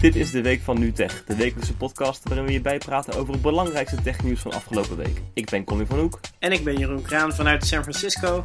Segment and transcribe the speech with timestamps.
[0.00, 3.42] Dit is de Week van NuTech, de wekelijkse podcast waarin we je bijpraten over het
[3.42, 5.22] belangrijkste technieuws van afgelopen week.
[5.34, 6.20] Ik ben Colin van Hoek.
[6.38, 8.44] En ik ben Jeroen Kraan vanuit San Francisco,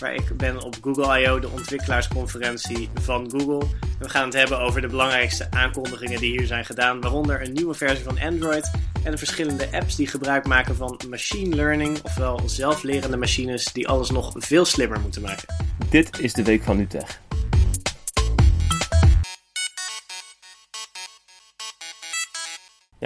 [0.00, 3.68] waar ik ben op Google I.O., de ontwikkelaarsconferentie van Google.
[3.98, 7.74] We gaan het hebben over de belangrijkste aankondigingen die hier zijn gedaan, waaronder een nieuwe
[7.74, 8.70] versie van Android
[9.02, 14.10] en de verschillende apps die gebruik maken van machine learning, ofwel zelflerende machines die alles
[14.10, 15.54] nog veel slimmer moeten maken.
[15.90, 17.24] Dit is de Week van NuTech.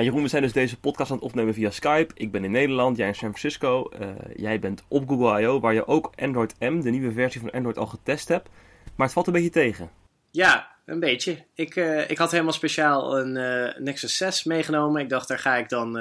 [0.03, 2.15] Jeroen, we zijn dus deze podcast aan het opnemen via Skype.
[2.15, 3.91] Ik ben in Nederland, jij in San Francisco.
[4.01, 7.51] Uh, jij bent op Google I.O., waar je ook Android M, de nieuwe versie van
[7.51, 8.49] Android, al getest hebt.
[8.95, 9.91] Maar het valt een beetje tegen.
[10.31, 11.45] Ja, een beetje.
[11.55, 15.03] Ik, uh, ik had helemaal speciaal een uh, Nexus 6 meegenomen.
[15.03, 15.99] Ik dacht, daar ga ik dan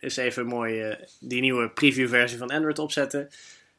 [0.00, 3.28] eens even mooi die nieuwe preview versie van Android opzetten.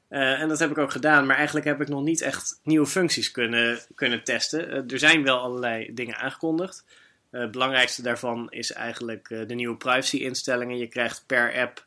[0.10, 3.32] en dat heb ik ook gedaan, maar eigenlijk heb ik nog niet echt nieuwe functies
[3.32, 4.90] kunnen, kunnen testen.
[4.90, 6.86] er zijn wel allerlei dingen aangekondigd.
[7.30, 10.78] Eh, het belangrijkste daarvan is eigenlijk eh, de nieuwe privacy-instellingen.
[10.78, 11.86] Je krijgt per app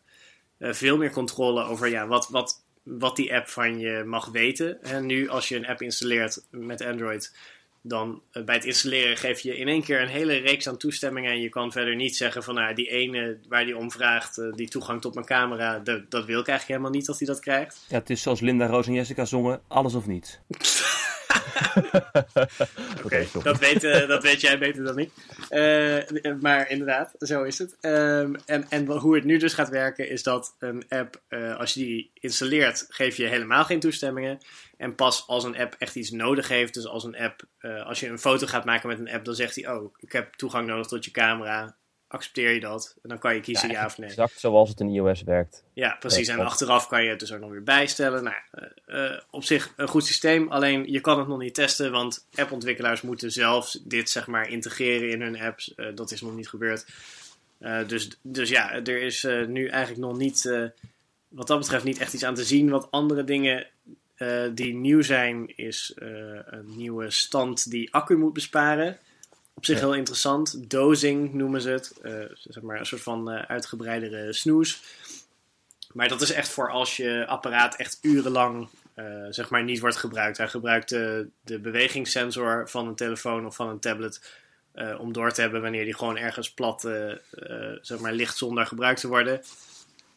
[0.58, 4.82] eh, veel meer controle over ja, wat, wat, wat die app van je mag weten.
[4.82, 7.36] En nu, als je een app installeert met Android,
[7.82, 11.30] dan bij het installeren geef je in één keer een hele reeks aan toestemmingen.
[11.30, 14.68] En je kan verder niet zeggen van nou, die ene waar die om vraagt, die
[14.68, 17.84] toegang tot mijn camera, dat, dat wil ik eigenlijk helemaal niet dat hij dat krijgt.
[17.88, 20.38] Ja, het is zoals Linda, Roos en Jessica zongen, alles of niets.
[23.04, 25.10] Oké, dat, weet, uh, dat weet jij beter dan ik.
[25.50, 27.76] Uh, maar inderdaad, zo is het.
[27.80, 31.74] Um, en, en hoe het nu dus gaat werken is dat een app, uh, als
[31.74, 34.38] je die installeert, geef je helemaal geen toestemmingen.
[34.76, 37.42] En pas als een app echt iets nodig heeft, dus als een app,
[37.84, 40.34] als je een foto gaat maken met een app, dan zegt hij, oh, ik heb
[40.34, 41.76] toegang nodig tot je camera
[42.10, 42.96] accepteer je dat.
[43.02, 44.08] En dan kan je kiezen ja, of nee.
[44.08, 45.64] Exact zoals het in iOS werkt.
[45.72, 46.28] Ja, precies.
[46.28, 48.24] En achteraf kan je het dus ook nog weer bijstellen.
[48.24, 48.36] Nou,
[48.86, 50.48] uh, op zich een goed systeem.
[50.48, 55.10] Alleen je kan het nog niet testen, want appontwikkelaars moeten zelf dit zeg maar integreren
[55.10, 55.72] in hun apps.
[55.76, 56.86] Uh, dat is nog niet gebeurd.
[57.86, 60.70] Dus, dus ja, er is nu eigenlijk nog niet,
[61.28, 62.70] wat dat betreft, niet echt iets aan te zien.
[62.70, 63.66] Wat andere dingen
[64.54, 68.98] die nieuw zijn, is een nieuwe stand die accu moet besparen.
[69.54, 70.70] Op zich heel interessant.
[70.70, 71.92] Dozing noemen ze het.
[72.02, 74.82] Uh, zeg maar een soort van uh, uitgebreidere snoes.
[75.92, 79.96] Maar dat is echt voor als je apparaat echt urenlang uh, zeg maar niet wordt
[79.96, 80.36] gebruikt.
[80.36, 84.38] Hij gebruikt de, de bewegingssensor van een telefoon of van een tablet
[84.98, 86.80] om door te hebben wanneer die gewoon ergens plat
[87.80, 89.42] zeg maar ligt zonder gebruikt te worden.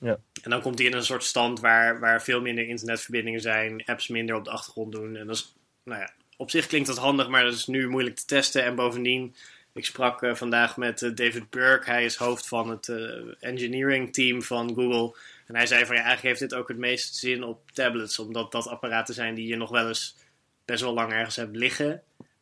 [0.03, 0.19] Ja.
[0.41, 4.07] En dan komt hij in een soort stand waar, waar veel minder internetverbindingen zijn, apps
[4.07, 5.15] minder op de achtergrond doen.
[5.15, 6.09] En dat is nou ja,
[6.43, 8.63] op zich klinkt dat handig, maar dat is nu moeilijk te testen.
[8.63, 9.35] En bovendien,
[9.73, 11.89] ik sprak uh, vandaag met uh, David Burke.
[11.89, 15.17] Hij is hoofd van het uh, engineering team van Google.
[15.47, 18.19] En hij zei van ja, eigenlijk heeft dit ook het meest zin op tablets.
[18.19, 20.15] Omdat dat apparaten zijn die je nog wel eens
[20.65, 22.01] best wel lang ergens hebt liggen.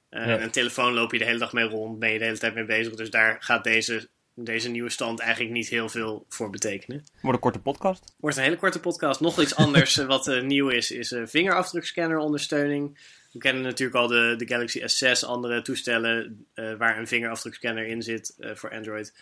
[0.09, 0.41] Ja.
[0.41, 2.66] Een telefoon loop je de hele dag mee rond, ben je de hele tijd mee
[2.66, 2.95] bezig.
[2.95, 7.03] Dus daar gaat deze, deze nieuwe stand eigenlijk niet heel veel voor betekenen.
[7.22, 8.16] Wordt een korte podcast?
[8.18, 9.19] Wordt een hele korte podcast.
[9.19, 12.97] Nog iets anders wat nieuw is, is vingerafdrukscanner ondersteuning.
[13.31, 18.02] We kennen natuurlijk al de, de Galaxy S6, andere toestellen uh, waar een vingerafdrukscanner in
[18.02, 19.14] zit uh, voor Android.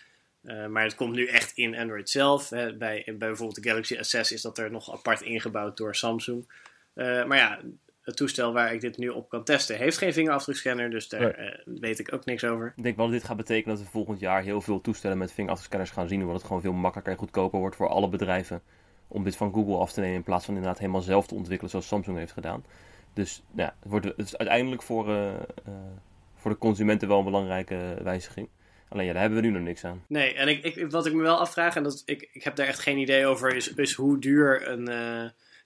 [0.43, 2.49] Uh, maar het komt nu echt in Android zelf.
[2.49, 2.75] Hè.
[2.77, 6.51] Bij, bij bijvoorbeeld de Galaxy S6 is dat er nog apart ingebouwd door Samsung.
[6.93, 7.59] maar ja,
[8.01, 11.99] het toestel waar ik dit nu op kan testen heeft geen vingerafdrukscanner, dus daar weet
[11.99, 12.73] ik ook niks over.
[12.75, 15.31] Ik denk wel dat dit gaat betekenen dat we volgend jaar heel veel toestellen met
[15.31, 18.61] vingerafdrukscanners gaan zien, omdat het gewoon veel makkelijker en goedkoper wordt voor alle bedrijven
[19.07, 21.71] om dit van Google af te nemen in plaats van inderdaad helemaal zelf te ontwikkelen
[21.71, 22.65] zoals Samsung heeft gedaan.
[23.13, 25.73] Dus ja, het, wordt, het is uiteindelijk voor, uh, uh,
[26.35, 28.49] voor de consumenten wel een belangrijke wijziging.
[28.89, 30.03] Alleen ja, daar hebben we nu nog niks aan.
[30.07, 32.67] Nee, en ik, ik, wat ik me wel afvraag, en dat, ik, ik heb daar
[32.67, 34.87] echt geen idee over, is, is hoe duur een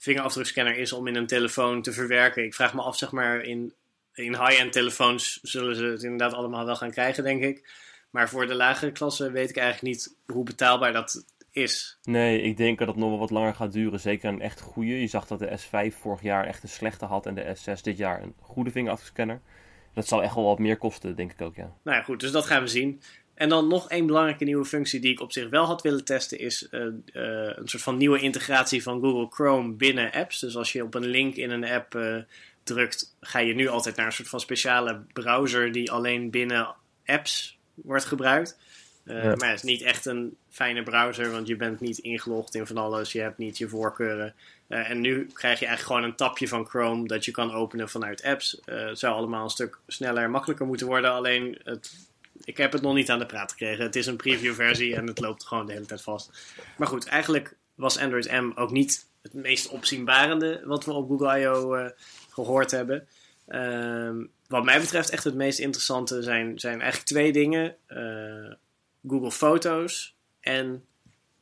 [0.03, 2.43] vingerafdrukscanner is om in een telefoon te verwerken.
[2.43, 3.73] Ik vraag me af, zeg maar, in,
[4.13, 7.69] in high-end telefoons zullen ze het inderdaad allemaal wel gaan krijgen, denk ik.
[8.09, 11.97] Maar voor de lagere klasse weet ik eigenlijk niet hoe betaalbaar dat is.
[12.03, 13.99] Nee, ik denk dat het nog wel wat langer gaat duren.
[13.99, 15.01] Zeker een echt goede.
[15.01, 17.97] Je zag dat de S5 vorig jaar echt een slechte had en de S6 dit
[17.97, 19.41] jaar een goede vingerafscanner.
[19.93, 21.73] Dat zal echt wel wat meer kosten, denk ik ook, ja.
[21.83, 23.01] Nou ja, goed, dus dat gaan we zien.
[23.33, 26.39] En dan nog één belangrijke nieuwe functie die ik op zich wel had willen testen,
[26.39, 26.91] is uh, uh,
[27.55, 30.39] een soort van nieuwe integratie van Google Chrome binnen apps.
[30.39, 32.17] Dus als je op een link in een app uh,
[32.63, 36.75] drukt, ga je nu altijd naar een soort van speciale browser die alleen binnen
[37.05, 38.57] apps wordt gebruikt.
[39.05, 39.35] Ja.
[39.35, 42.77] Maar het is niet echt een fijne browser, want je bent niet ingelogd in van
[42.77, 43.11] alles.
[43.11, 44.35] Je hebt niet je voorkeuren.
[44.67, 48.23] En nu krijg je eigenlijk gewoon een tapje van Chrome dat je kan openen vanuit
[48.23, 48.61] apps.
[48.65, 51.11] Het zou allemaal een stuk sneller en makkelijker moeten worden.
[51.11, 51.93] Alleen, het,
[52.43, 53.83] ik heb het nog niet aan de praat gekregen.
[53.83, 56.53] Het is een preview versie en het loopt gewoon de hele tijd vast.
[56.77, 61.39] Maar goed, eigenlijk was Android M ook niet het meest opzienbarende wat we op Google
[61.39, 61.89] I.O.
[62.29, 63.07] gehoord hebben.
[63.47, 67.75] Ehm, wat mij betreft echt het meest interessante zijn, zijn eigenlijk twee dingen.
[67.85, 68.53] Eh,
[69.07, 70.85] Google Foto's en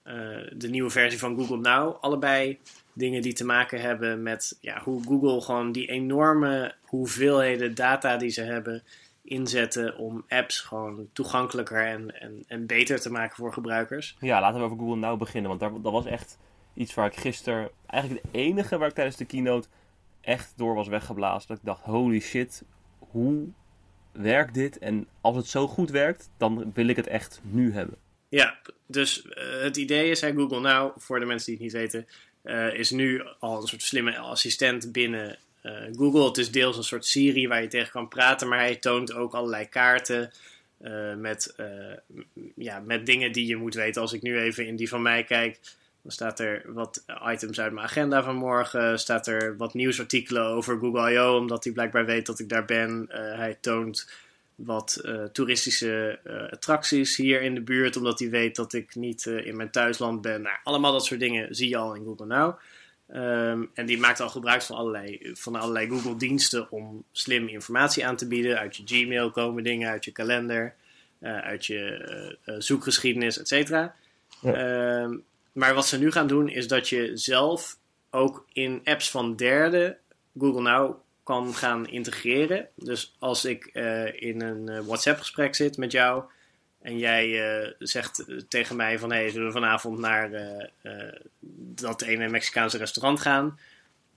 [0.04, 0.14] eh,
[0.54, 1.98] de nieuwe versie van Google Now.
[2.02, 2.60] Allebei
[2.94, 8.30] dingen die te maken hebben met ja, hoe Google gewoon die enorme hoeveelheden data die
[8.30, 8.84] ze hebben
[9.24, 14.18] inzetten om apps gewoon toegankelijker en, en, en beter te maken voor gebruikers.
[14.20, 16.38] Ja, laten we over Google Now beginnen, want daar, dat was echt
[16.74, 19.68] iets waar ik gisteren, eigenlijk het enige waar ik tijdens de keynote
[20.22, 21.48] echt door was weggeblazen.
[21.48, 22.64] Dat ik dacht, holy shit,
[23.00, 23.48] hoe
[24.12, 24.78] werkt dit?
[24.78, 27.98] En als het zo goed werkt, dan wil ik het echt nu hebben.
[28.30, 31.82] Ja, dus uh, het idee is, hè, Google Now, voor de mensen die het niet
[31.82, 32.08] weten,
[32.44, 35.38] uh, is nu al een soort slimme assistent binnen
[35.96, 36.26] Google.
[36.26, 39.34] Het is deels een soort Siri waar je tegen kan praten, maar hij toont ook
[39.34, 40.32] allerlei kaarten
[41.18, 41.56] met,
[42.56, 44.02] ja, met dingen die je moet weten.
[44.02, 45.60] Als ik nu even in die van mij kijk,
[46.02, 49.00] dan staat er wat items uit mijn agenda van morgen.
[49.00, 51.38] Staat er wat nieuwsartikelen over Google I.O.
[51.38, 53.06] Omdat hij blijkbaar weet dat ik daar ben.
[53.12, 54.12] Hij toont
[54.56, 56.20] wat toeristische
[56.52, 57.98] attracties hier in de buurt.
[57.98, 60.42] Omdat hij weet dat ik niet in mijn thuisland ben.
[60.42, 62.60] Nou, allemaal dat soort dingen zie je al in Google Now.
[63.14, 68.06] Um, en die maakt al gebruik van allerlei, van allerlei Google diensten om slim informatie
[68.06, 68.60] aan te bieden.
[68.60, 70.76] Uit je Gmail komen dingen, uit je kalender,
[71.22, 73.96] uit je zoekgeschiedenis, et cetera.
[74.42, 75.02] Ja.
[75.02, 77.78] Um, maar wat ze nu gaan doen is dat je zelf
[78.10, 79.98] ook in apps van derden
[80.38, 82.68] Google Now kan gaan integreren.
[82.76, 86.24] Dus als ik uh, in een WhatsApp-gesprek zit met jou
[86.82, 90.32] en jij uh, zegt tegen mij van hey, zullen we vanavond naar
[91.76, 93.60] dat ene Mexicaanse restaurant gaan?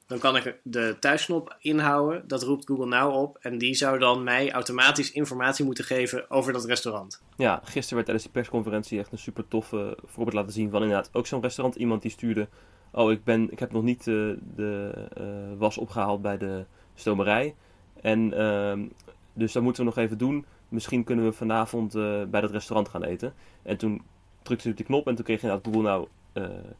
[0.06, 2.28] Dan kan ik de thuisknop inhouden.
[2.28, 3.38] Dat roept Google Now op.
[3.40, 7.22] En die zou dan mij automatisch informatie moeten geven over dat restaurant.
[7.36, 11.10] Ja, gisteren werd tijdens de persconferentie echt een super toffe voorbeeld laten zien van inderdaad
[11.12, 11.76] ook zo'n restaurant.
[11.76, 12.48] Iemand die stuurde,
[12.92, 16.64] oh ik, ben, ik heb nog niet de was opgehaald bij de
[16.94, 17.54] stomerij.
[18.00, 18.86] En uh,
[19.32, 20.46] dus dat moeten we nog even doen.
[20.74, 23.34] Misschien kunnen we vanavond uh, bij dat restaurant gaan eten.
[23.62, 24.02] En toen
[24.42, 26.08] drukte je op die knop en toen kreeg je Google Now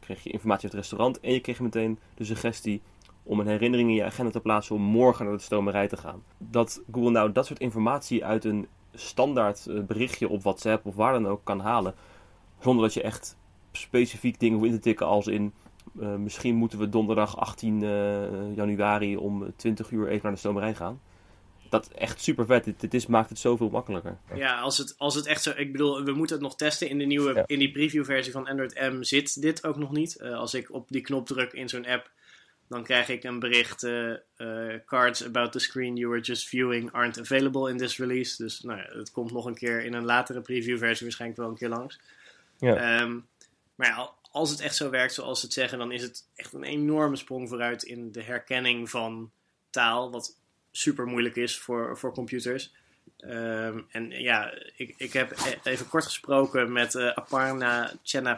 [0.01, 1.21] kreeg je informatie over het restaurant.
[1.21, 2.83] En je kreeg meteen de suggestie
[3.23, 6.23] om een herinnering in je agenda te plaatsen om morgen naar de stomerij te gaan.
[6.39, 11.13] Dat Google nou dat soort informatie uit een standaard eh, berichtje op WhatsApp of waar
[11.13, 11.95] dan ook kan halen,
[12.59, 13.37] zonder dat je echt
[13.73, 15.53] specifiek dingen hoeft in te tikken als in
[16.19, 21.01] misschien moeten we donderdag 18 uh, januari om 20 uur even naar de stomerij gaan.
[21.71, 22.65] Dat is echt super vet.
[22.65, 24.19] Dit, dit is, maakt het zoveel makkelijker.
[24.35, 25.53] Ja, als het, als het echt zo.
[25.57, 26.89] Ik bedoel, we moeten het nog testen.
[26.89, 27.45] In de nieuwe, ja.
[27.47, 30.17] in die preview versie van Android M zit dit ook nog niet.
[30.21, 32.13] Uh, als ik op die knop druk in zo'n app
[32.69, 36.93] dan krijg ik een bericht: uh, uh, cards about the screen you were just viewing
[36.93, 38.43] aren't available in this release.
[38.43, 41.57] Dus nou ja, het komt nog een keer in een latere preview-versie waarschijnlijk wel een
[41.59, 42.01] keer langs.
[42.59, 43.01] Ja.
[43.01, 43.27] Um,
[43.75, 46.53] maar ja, als het echt zo werkt zoals ze het zeggen, dan is het echt
[46.53, 49.31] een enorme sprong vooruit in de herkenning van
[49.71, 50.37] taal, wat
[50.77, 52.73] super moeilijk is voor, voor computers.
[53.27, 57.93] Um, en ja, ik, ik heb e-, even kort gesproken met uh, Aparna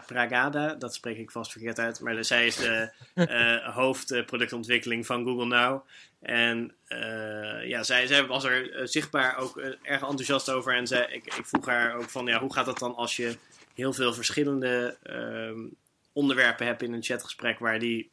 [0.07, 0.75] Pragada.
[0.75, 2.01] Dat spreek ik vast verkeerd uit.
[2.01, 5.87] Maar zij is de uh, hoofdproductontwikkeling van Google Now.
[6.21, 10.75] En uh, ja, zij, zij was er zichtbaar ook erg enthousiast over.
[10.75, 13.37] En zij, ik, ik vroeg haar ook van, ja, hoe gaat het dan als je
[13.75, 15.77] heel veel verschillende um,
[16.13, 18.11] onderwerpen hebt in een chatgesprek waar die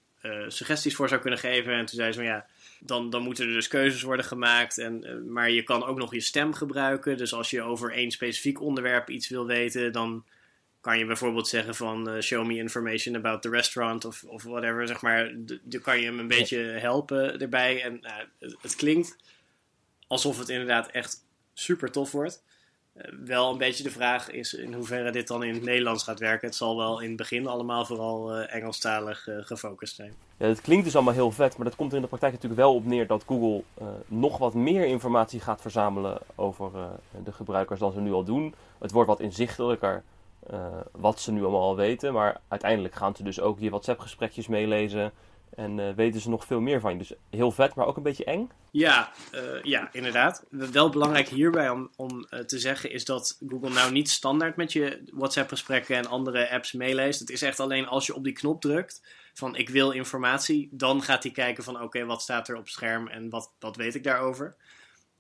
[0.48, 1.74] suggesties voor zou kunnen geven.
[1.74, 2.46] En toen zei ze van, ja
[2.86, 4.78] dan, dan moeten er dus keuzes worden gemaakt.
[4.78, 7.18] En, uh, maar je kan ook nog je stem gebruiken.
[7.18, 10.26] Dus als je over één specifiek onderwerp iets wil weten, dan
[10.82, 14.88] kan je bijvoorbeeld zeggen van uh, show me information about the restaurant of, of whatever.
[14.88, 15.32] Zeg maar,
[15.64, 17.84] dan kan je hem een beetje helpen erbij.
[17.84, 18.00] En
[18.40, 19.18] het, het, klinkt
[20.08, 22.44] alsof het inderdaad echt super tof wordt.
[22.94, 26.20] Uh, wel een beetje de vraag is in hoeverre dit dan in het Nederlands gaat
[26.20, 26.48] werken.
[26.48, 30.14] Het zal wel in het begin allemaal vooral uh, Engelstalig uh, gefocust zijn.
[30.38, 32.62] Ja, het klinkt dus allemaal heel vet, maar dat komt er in de praktijk natuurlijk
[32.62, 33.64] wel op neer dat Google
[34.08, 36.72] nog wat meer informatie gaat verzamelen over
[37.24, 38.56] de gebruikers dan ze nu al doen.
[38.80, 40.04] Het wordt wat inzichtelijker
[40.92, 45.12] wat ze nu allemaal al weten, maar uiteindelijk gaan ze dus ook je WhatsApp-gesprekjes meelezen.
[45.56, 46.98] En uh, weten ze nog veel meer van je.
[46.98, 48.50] Dus heel vet, maar ook een beetje eng.
[48.72, 50.46] Ja, uh, ja inderdaad.
[50.50, 54.74] Wel belangrijk hierbij om, om uh, te zeggen is dat Google nou niet standaard met
[54.74, 57.20] je WhatsApp-gesprekken en andere apps meeleest.
[57.20, 59.02] Het is echt alleen als je op die knop drukt
[59.34, 63.08] van ik wil informatie, dan gaat hij kijken van oké, wat staat er op scherm
[63.08, 64.56] en wat, wat weet ik daarover.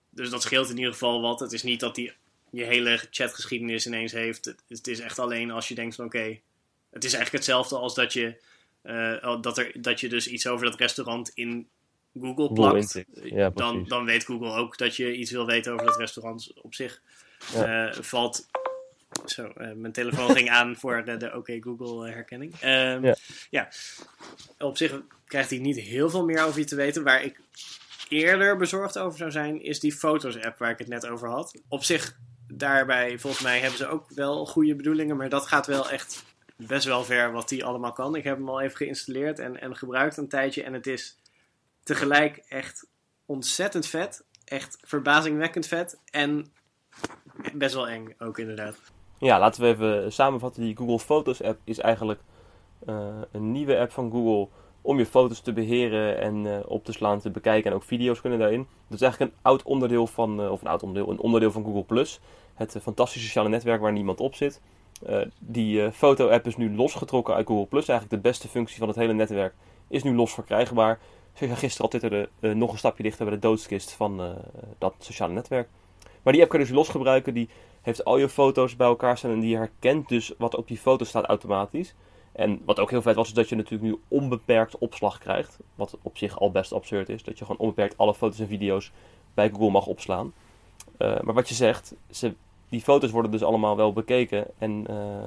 [0.09, 1.39] Dus dat scheelt in ieder geval wat.
[1.39, 2.15] Het is niet dat hij
[2.49, 4.45] je hele chatgeschiedenis ineens heeft.
[4.67, 6.39] Het, is echt alleen als je denkt van oké,
[6.89, 8.41] het is eigenlijk hetzelfde als dat je
[8.83, 11.67] uh, dat, er, dat je dus iets over dat restaurant in
[12.19, 13.03] Google plakt.
[13.13, 16.73] Ja, dan, dan weet Google ook dat je iets wil weten over dat restaurant op
[16.73, 17.01] zich.
[17.53, 17.87] Ja.
[17.87, 18.47] Uh, valt.
[19.25, 22.53] Zo, uh, mijn telefoon ging aan voor de, de OK Google herkenning.
[22.63, 23.15] Um, ja.
[23.49, 23.69] ja.
[24.57, 27.03] op zich krijgt hij niet heel veel meer over je te weten.
[27.03, 27.39] Waar ik
[28.09, 31.61] eerder bezorgd over zou zijn, is die Foto's-app waar ik het net over had.
[31.67, 35.89] Op zich, daarbij, volgens mij hebben ze ook wel goede bedoelingen, maar dat gaat wel
[35.89, 36.23] echt
[36.67, 38.15] best wel ver wat die allemaal kan.
[38.15, 41.20] Ik heb hem al even geïnstalleerd en, en gebruikt een tijdje en het is
[41.84, 42.88] tegelijk echt
[43.25, 44.25] ontzettend vet.
[44.46, 46.51] Echt verbazingwekkend vet en
[47.53, 48.75] best wel eng ook inderdaad.
[49.17, 50.62] Ja, laten we even samenvatten.
[50.62, 52.20] Die Google Foto's app is eigenlijk
[52.88, 54.48] uh, een nieuwe app van Google
[54.82, 58.22] om je foto's te beheren en uh, op te slaan, te bekijken en ook video's
[58.22, 58.67] kunnen daarin.
[58.88, 61.63] Dat is eigenlijk een oud onderdeel van, uh, of een oud onderdeel, een onderdeel van
[61.63, 62.20] Google Plus.
[62.53, 64.62] Het fantastische sociale netwerk waar niemand op zit.
[65.39, 67.67] Die foto-app is nu losgetrokken uit Google.
[67.72, 69.53] Eigenlijk de beste functie van het hele netwerk
[69.88, 71.00] is nu los verkrijgbaar.
[71.33, 74.36] Zoals gisteren al twitterde, nog een stapje dichter bij de doodskist van
[74.77, 75.69] dat sociale netwerk.
[76.24, 77.33] Maar die app kun je dus los gebruiken.
[77.33, 77.50] Die
[77.81, 81.05] heeft al je foto's bij elkaar staan en die herkent dus wat op die foto
[81.05, 81.95] staat automatisch.
[82.31, 85.60] En wat ook heel vet was, is dat je natuurlijk nu onbeperkt opslag krijgt.
[85.75, 87.24] Wat op zich al best absurd is.
[87.24, 88.91] Dat je gewoon onbeperkt alle foto's en video's
[89.33, 90.33] bij Google mag opslaan.
[90.98, 92.33] Maar wat je zegt, ze,
[92.73, 94.45] die foto's worden dus allemaal wel bekeken.
[94.57, 95.25] En uh,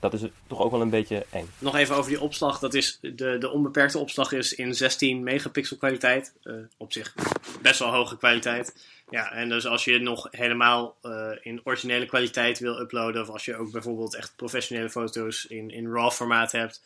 [0.00, 1.50] dat is toch ook wel een beetje eng.
[1.58, 2.58] Nog even over die opslag.
[2.58, 6.34] Dat is de, de onbeperkte opslag is in 16 megapixel kwaliteit.
[6.44, 7.14] Uh, op zich
[7.62, 8.74] best wel hoge kwaliteit.
[9.10, 10.96] Ja, en dus als je nog helemaal
[11.42, 15.92] in originele kwaliteit wil uploaden, of als je ook bijvoorbeeld echt professionele foto's in, in
[15.92, 16.82] RAW formaat hebt,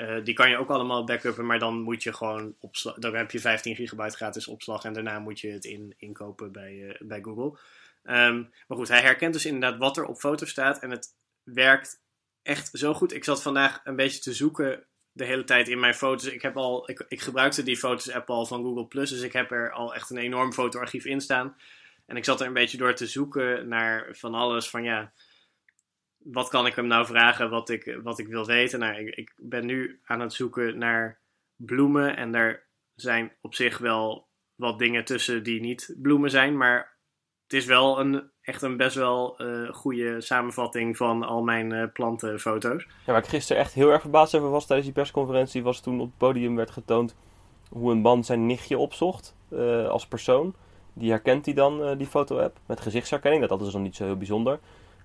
[0.00, 3.30] uh, die kan je ook allemaal backuppen, maar dan moet je gewoon opslag, dan heb
[3.30, 7.22] je 15 gigabyte gratis opslag en daarna moet je het in, inkopen bij, uh, bij
[7.22, 7.58] Google.
[8.04, 11.08] Um, maar goed, hij herkent dus inderdaad wat er op foto staat en het
[11.42, 12.02] werkt
[12.42, 13.12] echt zo goed.
[13.12, 16.32] Ik zat vandaag een beetje te zoeken de hele tijd in mijn foto's.
[16.32, 19.50] Ik, heb al, ik, ik gebruikte die foto's-app al van Google Plus, dus ik heb
[19.50, 21.56] er al echt een enorm fotoarchief in staan.
[22.06, 25.12] En ik zat er een beetje door te zoeken naar van alles van ja,
[26.22, 28.78] wat kan ik hem nou vragen wat ik, wat ik wil weten.
[28.78, 31.18] Nou, ik, ik ben nu aan het zoeken naar
[31.56, 36.98] bloemen en daar zijn op zich wel wat dingen tussen die niet bloemen zijn, maar
[37.42, 41.84] het is wel een, echt een best wel uh, goede samenvatting van al mijn uh,
[41.92, 42.86] plantenfoto's.
[43.06, 46.00] Ja, waar ik gisteren echt heel erg verbaasd over was tijdens die persconferentie, was toen
[46.00, 47.16] op het podium werd getoond
[47.70, 50.54] hoe een man zijn nichtje opzocht uh, als persoon.
[50.92, 53.40] Die herkent hij dan, die foto-app, met gezichtsherkenning.
[53.40, 54.58] Dat, dat is dan niet zo heel bijzonder.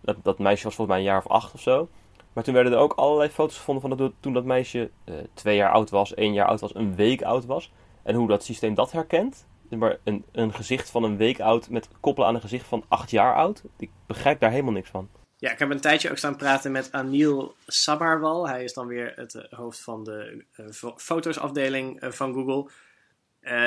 [0.05, 1.89] Dat, dat meisje was volgens mij een jaar of acht of zo.
[2.33, 4.89] Maar toen werden er ook allerlei foto's gevonden van dat, toen dat meisje
[5.33, 7.71] twee jaar oud was, één jaar oud was, een week oud was.
[8.03, 11.89] En hoe dat systeem dat herkent, maar een, een gezicht van een week oud met
[11.99, 13.63] koppelen aan een gezicht van acht jaar oud.
[13.77, 15.09] Ik begrijp daar helemaal niks van.
[15.37, 18.47] Ja, ik heb een tijdje ook staan praten met Anil Sabarwal.
[18.47, 22.69] Hij is dan weer het uh, hoofd van de uh, fotosafdeling van Google.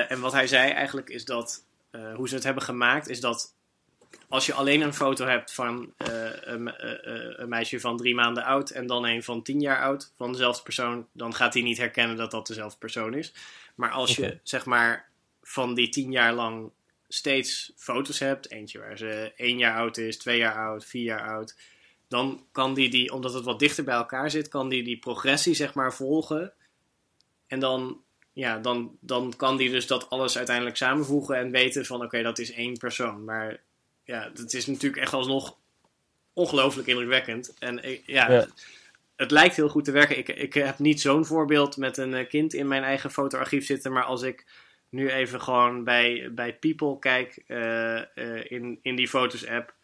[0.08, 1.64] en wat hij zei eigenlijk is dat,
[2.14, 3.54] hoe ze het hebben gemaakt, is dat
[4.28, 6.72] als je alleen een foto hebt van een,
[7.42, 10.62] een, meisje van drie maanden oud en dan een van tien jaar oud van dezelfde
[10.62, 13.32] persoon, dan gaat hij niet herkennen dat dat dezelfde persoon is.
[13.74, 14.30] Maar als okay.
[14.30, 15.08] je zeg maar
[15.42, 16.70] van die tien jaar lang
[17.08, 18.50] steeds foto's hebt.
[18.50, 21.56] Eentje waar ze één jaar oud is, twee jaar oud, vier jaar oud.
[22.08, 25.54] Dan kan die, die omdat het wat dichter bij elkaar zit, kan die die progressie
[25.54, 26.52] zeg maar volgen.
[27.46, 28.00] En dan,
[28.32, 32.38] ja, dan, dan kan die dus dat alles uiteindelijk samenvoegen en weten van oké, dat
[32.38, 33.24] is één persoon.
[33.24, 33.60] Maar
[34.08, 35.56] ja, het is natuurlijk echt alsnog
[36.32, 37.54] ongelooflijk indrukwekkend.
[37.58, 38.46] En ja, ja.
[39.16, 40.18] Het, lijkt heel goed te werken.
[40.18, 44.04] Ik, ik heb niet zo'n voorbeeld met een kind in mijn eigen fotoarchief zitten, maar
[44.04, 44.46] als ik
[44.88, 49.74] nu even gewoon bij, bij People kijk uh, uh, in, in die Foto's app.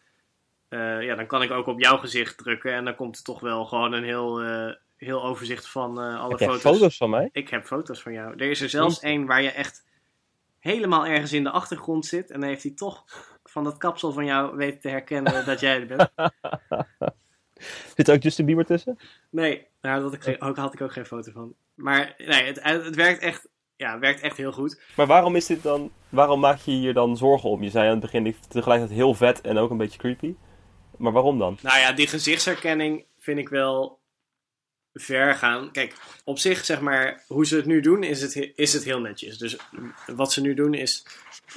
[0.69, 3.41] Uh, ja, dan kan ik ook op jouw gezicht drukken en dan komt er toch
[3.41, 4.41] wel gewoon een heel,
[4.97, 6.63] heel overzicht van alle heb foto's.
[6.63, 7.29] foto's van mij?
[7.33, 8.33] Ik heb foto's van jou.
[8.33, 9.85] Er is er zelfs één waar je echt
[10.59, 13.05] helemaal ergens in de achtergrond zit en dan heeft hij toch
[13.55, 16.11] van dat kapsel van jou weten te herkennen dat jij er bent.
[17.97, 18.99] Zit er ook Justin Bieber tussen?
[19.31, 21.55] Nee, daar had ik, ook, had ik ook geen foto van.
[21.75, 24.81] Maar nee, het, het werkt echt ja, werkt echt heel goed.
[24.97, 27.63] Maar waarom is dit dan, waarom maak je hier dan zorgen om?
[27.63, 30.35] Je zei aan het begin tegelijkertijd heel vet en ook een beetje creepy.
[30.97, 31.59] Maar waarom dan?
[31.63, 33.99] Nou ja, die gezichtsherkenning vind ik wel
[34.95, 35.71] ver gaan.
[35.71, 39.01] Kijk, op zich zeg maar, hoe ze het nu doen, is het, is het heel
[39.01, 39.39] netjes.
[39.39, 39.57] Dus
[40.07, 41.07] wat ze nu doen is,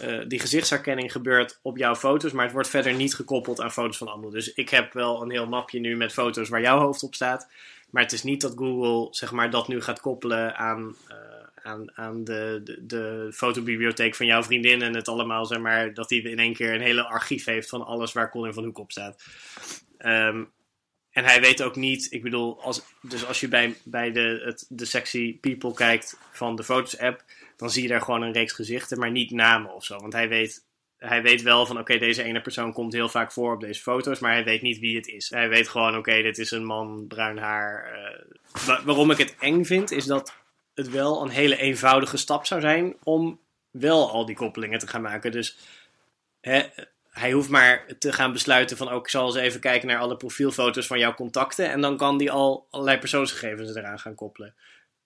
[0.01, 3.97] uh, die gezichtsherkenning gebeurt op jouw foto's, maar het wordt verder niet gekoppeld aan foto's
[3.97, 4.33] van anderen.
[4.33, 7.47] Dus ik heb wel een heel mapje nu met foto's waar jouw hoofd op staat.
[7.89, 10.95] Maar het is niet dat Google zeg maar, dat nu gaat koppelen aan...
[11.09, 11.15] Uh,
[11.63, 16.09] aan, aan de, de, de, fotobibliotheek van jouw vriendin en het allemaal, zeg maar, dat
[16.09, 18.91] hij in één keer een hele archief heeft van alles waar Colin van Hoek op
[18.91, 19.23] staat.
[19.99, 20.49] Um,
[21.17, 24.65] en hij weet ook niet, ik bedoel, als, dus als je bij, bij de, het,
[24.69, 27.23] de sectie People kijkt van de Foto's app,
[27.55, 29.97] dan zie je daar gewoon een reeks gezichten, maar niet namen of zo.
[29.97, 30.65] Want hij weet,
[30.97, 34.19] hij weet wel van, oké, deze ene persoon komt heel vaak voor op deze foto's,
[34.19, 35.29] maar hij weet niet wie het is.
[35.29, 37.99] Hij weet gewoon, oké, dit is een man, bruin haar.
[38.67, 40.33] Uh, waarom ik het eng vind, is dat
[40.73, 43.39] het wel een hele eenvoudige stap zou zijn om
[43.71, 45.31] wel al die koppelingen te gaan maken.
[45.31, 45.57] Dus
[46.41, 46.63] hè,
[47.17, 48.87] hij hoeft maar te gaan besluiten van...
[48.87, 51.71] ook oh, ik zal eens even kijken naar alle profielfoto's van jouw contacten...
[51.71, 54.55] en dan kan die al allerlei persoonsgegevens eraan gaan koppelen.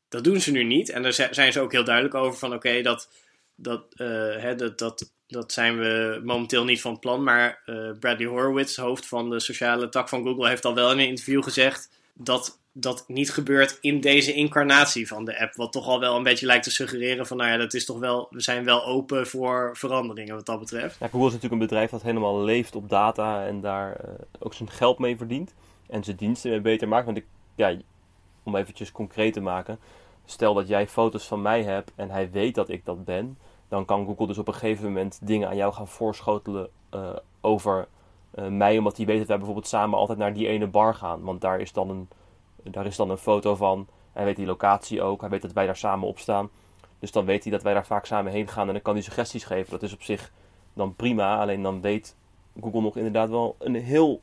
[0.09, 0.89] Dat doen ze nu niet.
[0.89, 2.53] En daar zijn ze ook heel duidelijk over van...
[2.53, 3.09] oké, dat,
[3.55, 7.23] dat, hè, dat, dat, dat zijn we momenteel niet van plan.
[7.23, 10.47] Maar uh, Bradley Horowitz, hoofd van de sociale tak van Google...
[10.47, 11.89] heeft al wel in een interview gezegd...
[12.13, 15.55] dat dat niet gebeurt in deze incarnatie van de app.
[15.55, 17.99] Wat toch al wel een beetje lijkt te suggereren van, nou ja, dat is toch
[17.99, 20.99] wel, we zijn wel open voor veranderingen wat dat betreft.
[20.99, 24.53] Ja, Google is natuurlijk een bedrijf dat helemaal leeft op data en daar uh, ook
[24.53, 25.53] zijn geld mee verdient.
[25.87, 27.05] En zijn diensten mee beter maakt.
[27.05, 27.25] Want ik,
[27.55, 27.77] ja,
[28.43, 29.79] om eventjes concreet te maken,
[30.25, 33.37] stel dat jij foto's van mij hebt en hij weet dat ik dat ben,
[33.67, 37.87] dan kan Google dus op een gegeven moment dingen aan jou gaan voorschotelen uh, over
[38.35, 41.21] uh, mij, omdat hij weet dat wij bijvoorbeeld samen altijd naar die ene bar gaan.
[41.21, 42.07] Want daar is dan een
[42.63, 43.87] daar is dan een foto van.
[44.13, 45.21] Hij weet die locatie ook.
[45.21, 46.49] Hij weet dat wij daar samen op staan.
[46.99, 48.67] Dus dan weet hij dat wij daar vaak samen heen gaan.
[48.67, 49.71] En dan kan hij suggesties geven.
[49.71, 50.31] Dat is op zich
[50.73, 51.39] dan prima.
[51.39, 52.15] Alleen dan weet
[52.61, 54.21] Google nog inderdaad wel een heel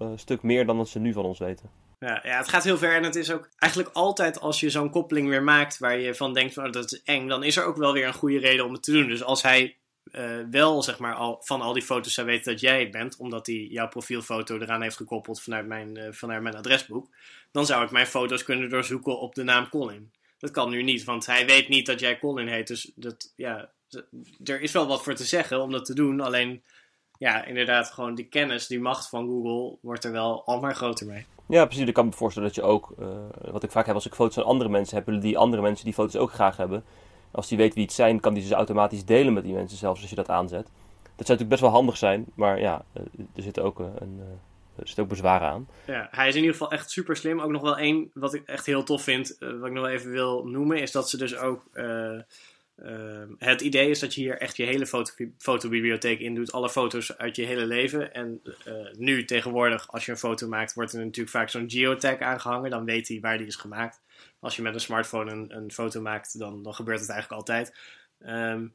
[0.00, 1.70] uh, stuk meer dan dat ze nu van ons weten.
[1.98, 4.90] Ja, ja, het gaat heel ver en het is ook eigenlijk altijd als je zo'n
[4.90, 7.64] koppeling weer maakt waar je van denkt van oh, dat is eng, dan is er
[7.64, 9.06] ook wel weer een goede reden om het te doen.
[9.06, 9.76] Dus als hij
[10.12, 13.16] uh, wel zeg maar al, van al die foto's zou weten dat jij het bent,
[13.16, 17.08] omdat hij jouw profielfoto eraan heeft gekoppeld vanuit mijn, uh, vanuit mijn adresboek,
[17.50, 20.12] dan zou ik mijn foto's kunnen doorzoeken op de naam Colin.
[20.38, 22.66] Dat kan nu niet, want hij weet niet dat jij Colin heet.
[22.66, 23.70] Dus dat, ja,
[24.44, 26.20] er is wel wat voor te zeggen om dat te doen.
[26.20, 26.62] Alleen,
[27.18, 31.06] ja, inderdaad, gewoon die kennis, die macht van Google wordt er wel al maar groter
[31.06, 31.26] mee.
[31.48, 31.86] Ja, precies.
[31.86, 34.34] Ik kan me voorstellen dat je ook, uh, wat ik vaak heb als ik foto's
[34.34, 36.84] van andere mensen heb, die andere mensen die foto's ook graag hebben
[37.30, 40.00] als die weet wie het zijn, kan die ze automatisch delen met die mensen, zelfs
[40.00, 40.68] als je dat aanzet.
[41.18, 43.02] Dat zou natuurlijk best wel handig zijn, maar ja, eh,
[43.36, 45.68] er zit ook, eh, een, eh, er zit ook bezwaren aan.
[45.86, 47.40] Ja, hij is in ieder geval echt super slim.
[47.40, 50.10] Ook nog wel één wat ik echt heel tof vind, wat ik nog wel even
[50.10, 51.68] wil noemen, is dat ze dus ook.
[53.38, 56.52] het idee is dat je hier echt je hele foto, fotobibliotheek in doet.
[56.52, 58.14] Alle foto's uit je hele leven.
[58.14, 58.42] En
[58.98, 62.70] nu tegenwoordig, als je een foto maakt, wordt er natuurlijk vaak zo'n geotag aangehangen.
[62.70, 64.00] Dan weet hij waar die is gemaakt
[64.40, 67.74] als je met een smartphone een, een foto maakt, dan, dan gebeurt het eigenlijk altijd.
[68.18, 68.66] Ehm,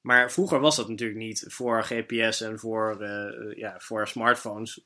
[0.00, 1.44] maar vroeger was dat natuurlijk niet.
[1.48, 4.80] Voor GPS en voor, uh, ja, voor smartphones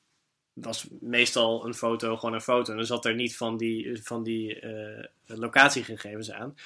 [0.53, 2.71] was meestal een foto gewoon een foto.
[2.71, 6.57] En dan zat er niet van die, van die uh, locatiegegevens aan.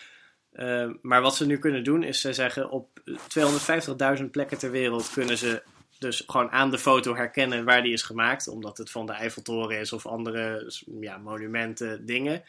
[0.52, 3.00] Uh, maar wat ze nu kunnen doen is ze zeggen op
[4.18, 5.62] 250.000 plekken ter wereld kunnen ze
[5.98, 8.48] dus gewoon aan de foto herkennen waar die is gemaakt.
[8.48, 12.42] Omdat het van de Eiffeltoren is of andere ja, monumenten, dingen.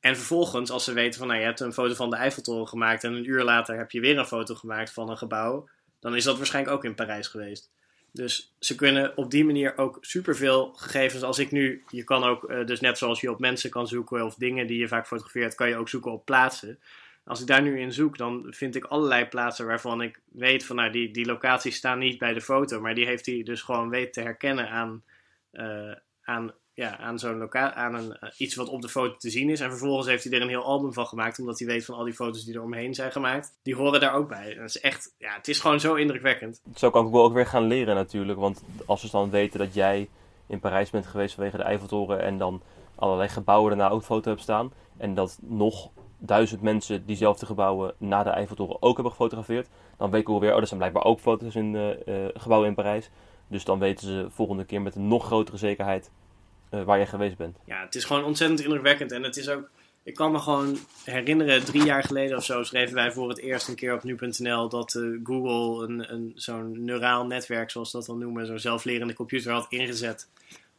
[0.00, 3.04] En vervolgens, als ze weten van, nou, je hebt een foto van de Eiffeltoren gemaakt
[3.04, 5.68] en een uur later heb je weer een foto gemaakt van een gebouw,
[6.00, 7.70] dan is dat waarschijnlijk ook in Parijs geweest.
[8.12, 11.22] Dus ze kunnen op die manier ook superveel gegevens.
[11.22, 14.24] Als ik nu, je kan ook, uh, dus net zoals je op mensen kan zoeken
[14.24, 16.78] of dingen die je vaak fotografeert, kan je ook zoeken op plaatsen.
[17.24, 20.76] Als ik daar nu in zoek, dan vind ik allerlei plaatsen waarvan ik weet van,
[20.76, 23.88] nou, die, die locaties staan niet bij de foto, maar die heeft hij dus gewoon
[23.88, 25.04] weten te herkennen aan,
[25.52, 29.30] uh, aan ja, aan zo'n locatie, aan een, uh, iets wat op de foto te
[29.30, 29.60] zien is.
[29.60, 32.04] En vervolgens heeft hij er een heel album van gemaakt, omdat hij weet van al
[32.04, 33.58] die foto's die er omheen zijn gemaakt.
[33.62, 34.56] Die horen daar ook bij.
[34.56, 36.60] En het is echt, ja, het is gewoon zo indrukwekkend.
[36.74, 40.08] Zo kan Google ook weer gaan leren natuurlijk, want als ze dan weten dat jij
[40.46, 42.62] in Parijs bent geweest vanwege de Eiffeltoren en dan
[42.94, 48.22] allerlei gebouwen daarna ook foto hebt staan en dat nog duizend mensen diezelfde gebouwen na
[48.22, 51.54] de Eiffeltoren ook hebben gefotografeerd, dan weet Google weer, oh, er zijn blijkbaar ook foto's
[51.54, 53.10] in uh, gebouwen in Parijs.
[53.48, 56.10] Dus dan weten ze volgende keer met een nog grotere zekerheid
[56.70, 57.56] uh, waar je geweest bent.
[57.64, 59.12] Ja, het is gewoon ontzettend indrukwekkend.
[59.12, 59.70] En het is ook.
[60.02, 63.68] Ik kan me gewoon herinneren, drie jaar geleden of zo schreven wij voor het eerst
[63.68, 68.18] een keer op nu.nl dat uh, Google een, een, zo'n neuraal netwerk, zoals dat dan
[68.18, 70.28] noemen, zo'n zelflerende computer had ingezet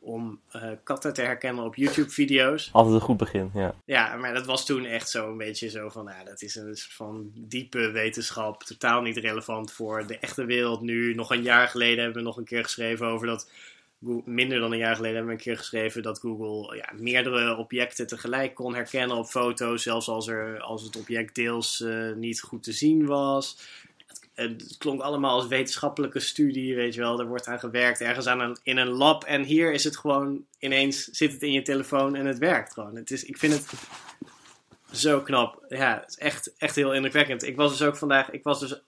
[0.02, 2.70] om uh, katten te herkennen op YouTube-video's.
[2.72, 3.76] Altijd een goed begin, ja.
[3.86, 6.76] Ja, maar dat was toen echt zo een beetje zo van, nou, dat is een
[6.76, 11.16] soort van diepe wetenschap, totaal niet relevant voor de echte wereld nu.
[11.16, 13.50] Nog een jaar geleden hebben we nog een keer geschreven over dat
[14.26, 18.08] minder dan een jaar geleden hebben we een keer geschreven dat Google ja, meerdere objecten
[18.08, 22.64] tegelijk kon herkennen op foto's, zelfs als, er, als het object deels uh, niet goed
[22.64, 23.58] te zien was.
[24.34, 27.20] Het, klonk allemaal als wetenschappelijke studie, weet je wel.
[27.20, 31.04] Er wordt aan gewerkt ergens aan in een lab en hier is het gewoon ineens
[31.04, 32.96] zit het in je telefoon en het werkt gewoon.
[32.96, 33.74] Het is, ik vind het
[34.92, 35.66] zo knap.
[35.68, 37.44] Ja, het is echt, echt heel indrukwekkend.
[37.44, 38.82] Ik was dus ook vandaag, ik was dus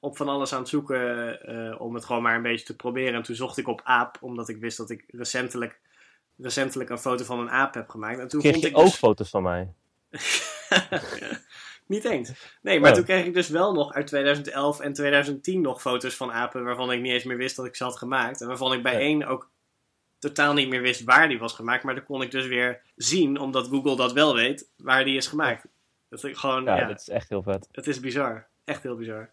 [0.00, 3.14] op van alles aan het zoeken uh, om het gewoon maar een beetje te proberen.
[3.14, 5.80] En toen zocht ik op aap, omdat ik wist dat ik recentelijk,
[6.36, 8.18] recentelijk een foto van een aap heb gemaakt.
[8.18, 8.94] En toen kreeg vond je ik ook dus...
[8.94, 9.72] foto's van mij?
[11.86, 12.32] Niet eens.
[12.62, 12.96] Nee, maar Oh.
[12.96, 16.92] toen kreeg ik dus wel nog uit 2011 en 2010 nog foto's van apen waarvan
[16.92, 18.40] ik niet eens meer wist dat ik ze had gemaakt.
[18.40, 18.98] En waarvan ik bij Ja.
[18.98, 19.50] één ook
[20.18, 21.84] totaal niet meer wist waar die was gemaakt.
[21.84, 25.26] Maar dan kon ik dus weer zien, omdat Google dat wel weet, waar die is
[25.26, 25.66] gemaakt.
[26.08, 27.68] Dat ik gewoon, Ja, ja, dat is echt heel vet.
[27.72, 28.46] het is bizar.
[28.64, 29.30] Echt heel bizar.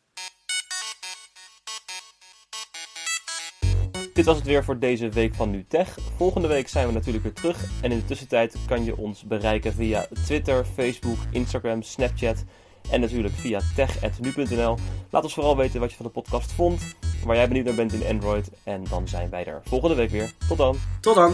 [4.19, 5.97] Dit was het weer voor deze week van NuTech.
[6.15, 7.63] Volgende week zijn we natuurlijk weer terug.
[7.81, 12.43] En in de tussentijd kan je ons bereiken via Twitter, Facebook, Instagram, Snapchat
[12.91, 14.77] en natuurlijk via tech.nu.nl.
[15.09, 16.81] Laat ons vooral weten wat je van de podcast vond,
[17.25, 18.51] waar jij benieuwd naar bent in Android.
[18.63, 20.33] En dan zijn wij er volgende week weer.
[20.47, 20.77] Tot dan!
[21.01, 21.33] Tot dan!